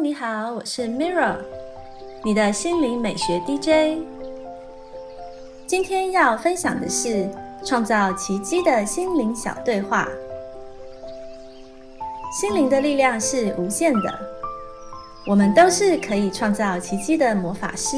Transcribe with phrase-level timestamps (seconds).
[0.00, 1.38] 你好，我是 Mirror，
[2.24, 3.98] 你的心灵美学 DJ。
[5.66, 7.28] 今天要分享的是
[7.64, 10.08] 创造奇迹的心灵小对话。
[12.40, 14.14] 心灵的力量是无限的，
[15.26, 17.96] 我们都是可以创造奇迹的魔法师，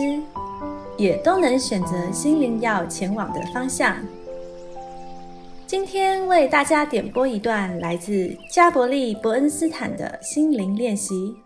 [0.97, 3.95] 也都能选择心灵要前往的方向。
[5.67, 11.37] 今天为大家点播一段来自加伯利·伯恩斯坦的心灵练习。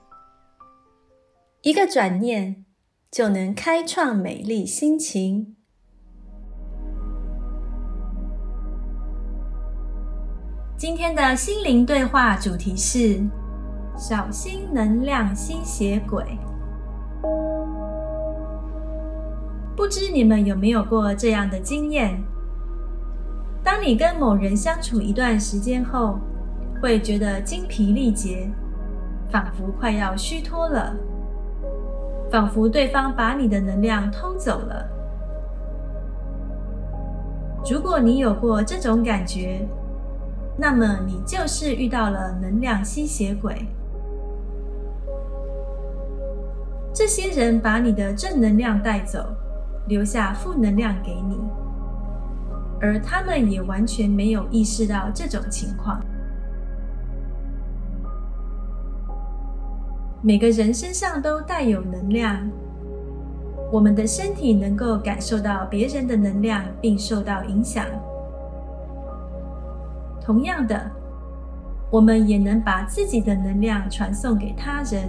[1.65, 2.67] 一个转念
[3.11, 5.57] 就能开创美丽心情。
[10.77, 13.19] 今天的心灵对话主题是：
[13.97, 16.23] 小心能量吸血鬼。
[19.75, 22.23] 不知你们有没有过这样的经验？
[23.63, 26.19] 当你跟某人相处一段时间后，
[26.83, 28.51] 会觉得精疲力竭，
[29.31, 30.95] 仿佛快要虚脱了，
[32.35, 34.89] 仿佛对方把你的能量偷走了。
[37.71, 39.65] 如果你有过这种感觉，
[40.59, 43.65] 那么你就是遇到了能量吸血鬼。
[46.93, 49.25] 这些人把你的正能量带走，
[49.87, 51.39] 留下负能量给你。
[52.81, 56.01] 而他们也完全没有意识到这种情况。
[60.27, 62.51] 每个人身上都带有能量，
[63.71, 67.85] 我们的身体能够感受到别人的能量并受到影响。
[70.23, 70.91] 同样的，
[71.91, 75.03] 我们也能把自己的能量传送给他人。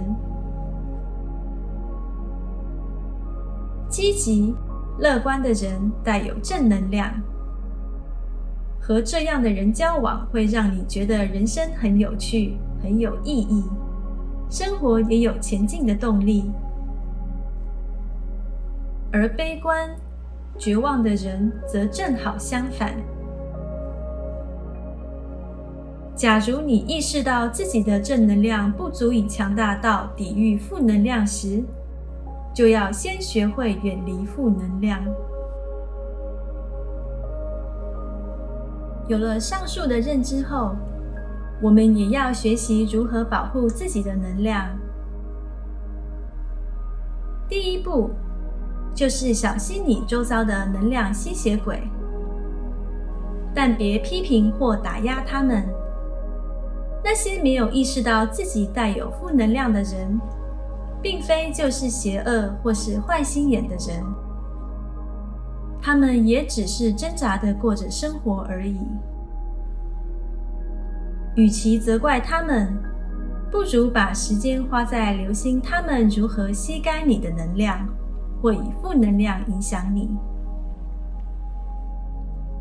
[3.88, 4.54] 积极、
[4.98, 7.10] 乐观的人带有正能量。
[8.78, 13.64] 和这样的人交往，会让你觉得人生很有趣、很有意义，
[14.48, 16.50] 生活也有前进的动力。
[19.12, 19.88] 而悲观、
[20.58, 22.94] 绝望的人则正好相反。
[26.14, 31.62] 假如你意识到自己的正能量不足以强大到抵御负能量时，
[32.54, 34.98] 就要先学会远离负能量。
[39.08, 40.74] 有了上述的认知后，
[41.62, 44.68] 我们也要学习如何保护自己的能量。
[47.48, 48.10] 第一步
[48.94, 51.80] 就是小心你周遭的能量吸血鬼，
[53.54, 55.64] 但别批评或打压他们。
[57.04, 60.20] 那些没有意识到自己带有负能量的人，
[61.00, 64.04] 并非就是邪恶或是坏心眼的人。
[65.80, 68.80] 他们也只是挣扎的过着生活而已。
[71.36, 72.74] 与其责怪他们，
[73.50, 77.86] 不如把时间花在留心他们如何吸干你的能量，
[78.40, 80.08] 或以负能量影响你。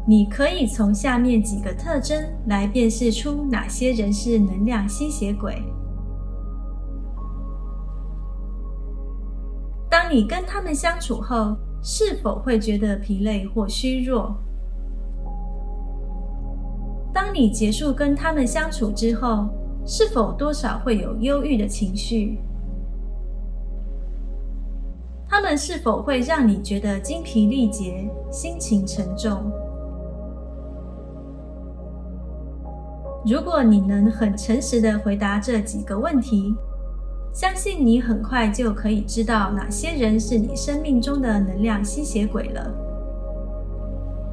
[0.07, 5.63] 你可以从下面几个特征来辨识出哪些人是能量吸血鬼。
[9.89, 14.35] 当你跟他们相处后，是否会觉得疲累或虚弱？
[17.35, 19.49] 当你结束跟他们相处之后，
[19.85, 22.39] 是否多少会有忧郁的情绪？
[25.27, 29.51] 他们是否会让你觉得精疲力竭、心情沉重？
[33.25, 36.55] 如果你能很诚实的回答这几个问题。
[37.33, 42.73] 相信你很快就可以知道哪些人是你生命中的能量吸血鬼了。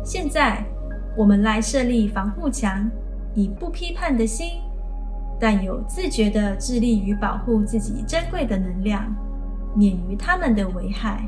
[0.04, 0.64] 现在，
[1.16, 2.90] 我们来设立防护墙，
[3.34, 4.60] 以不批判的心，
[5.38, 9.04] 但有自觉的致力于保护自己珍贵的能量，
[9.74, 11.22] 免于他们的危害。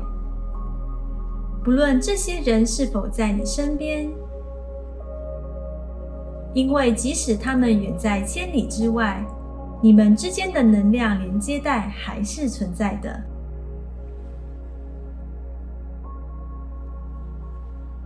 [1.63, 4.09] 不论这些人是否在你身边，
[6.53, 9.25] 因为即使他们远在千里之外。
[9.81, 13.21] 你们之间的能量连接带还是存在的。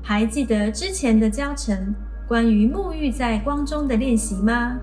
[0.09, 1.93] 还记得之前的教程
[2.27, 4.75] 关于沐浴在光中的练习吗？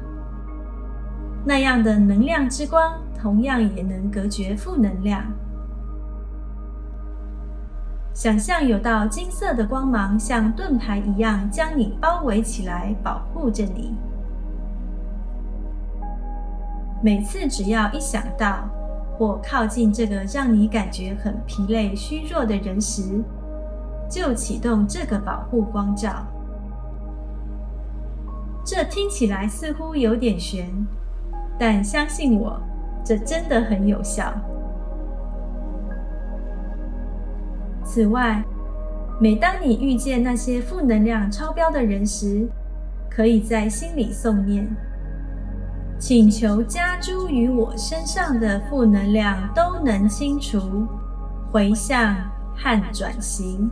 [1.45, 5.25] 那样的能量之光同样也能隔绝负能量。
[8.15, 13.97] 想象有道金色的光芒像盾牌一样将你包围起来，保护着你。
[17.03, 18.69] 每次只要一想到
[19.19, 23.25] 或靠近这个让你感觉很疲累、虚弱的人时，
[24.09, 26.27] 就启动这个保护光照。
[28.65, 30.69] 这听起来似乎有点悬，
[31.59, 32.61] 但相信我，
[33.05, 34.33] 这真的很有效。
[37.85, 38.43] 此外，
[39.21, 42.49] 每当你遇见那些负能量超标的人时，
[43.09, 44.69] 可以在心里诵念，
[45.99, 50.87] 请求加诸于我身上的负能量都能清除、
[51.53, 52.17] 回向
[52.57, 53.71] 和转型，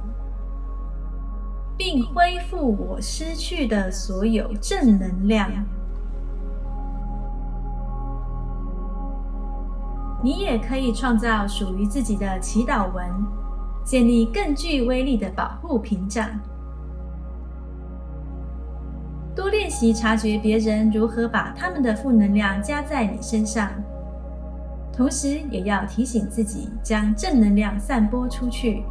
[1.77, 5.51] 并恢复我失去的所有正能量。
[10.23, 13.05] 你也可以创造属于自己的祈祷文，
[13.85, 16.27] 建立更具威力的保护屏障。
[19.35, 23.69] 多练习察觉别人如何把他们的负能量加在你身上，
[24.93, 28.85] 同时也要提醒自己将正能量散播出去，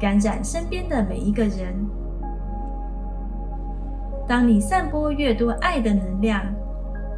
[0.00, 1.74] 感染身边的每一个人。
[4.28, 6.44] 当你散播越多爱的能量，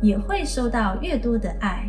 [0.00, 1.84] 也会收到越多的爱。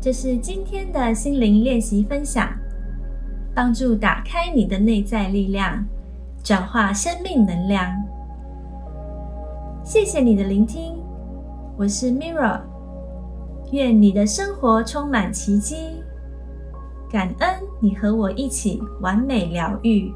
[0.00, 2.48] 这是今天的心灵练习分享。
[3.54, 5.84] 帮助打开你的内在力量，
[6.42, 7.92] 转化生命能量。
[9.84, 10.96] 谢谢你的聆听，
[11.76, 12.60] 我是 Mirra，
[13.72, 15.99] 愿你的生活充满奇迹。
[17.10, 20.12] 感恩你和我一起完美疗愈。